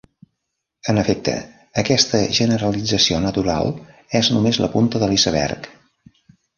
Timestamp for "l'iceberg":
5.15-5.75